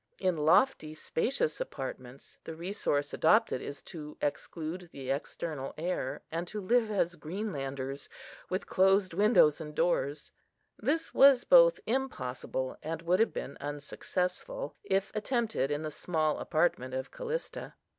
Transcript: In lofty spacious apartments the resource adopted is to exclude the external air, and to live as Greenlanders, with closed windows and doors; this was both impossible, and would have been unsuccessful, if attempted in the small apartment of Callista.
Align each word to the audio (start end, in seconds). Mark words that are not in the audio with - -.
In 0.17 0.35
lofty 0.35 0.95
spacious 0.95 1.61
apartments 1.61 2.39
the 2.43 2.55
resource 2.55 3.13
adopted 3.13 3.61
is 3.61 3.83
to 3.83 4.17
exclude 4.19 4.89
the 4.91 5.11
external 5.11 5.75
air, 5.77 6.23
and 6.31 6.47
to 6.47 6.59
live 6.59 6.89
as 6.89 7.13
Greenlanders, 7.15 8.09
with 8.49 8.65
closed 8.65 9.13
windows 9.13 9.61
and 9.61 9.75
doors; 9.75 10.31
this 10.79 11.13
was 11.13 11.43
both 11.43 11.79
impossible, 11.85 12.79
and 12.81 13.03
would 13.03 13.19
have 13.19 13.31
been 13.31 13.57
unsuccessful, 13.61 14.75
if 14.83 15.11
attempted 15.13 15.69
in 15.69 15.83
the 15.83 15.91
small 15.91 16.39
apartment 16.39 16.95
of 16.95 17.11
Callista. 17.11 17.75